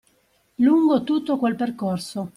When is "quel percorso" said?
1.37-2.29